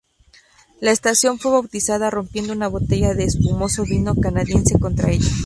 [0.79, 5.29] La estación fue bautizada rompiendo una botella de espumoso vino canadiense contra ella.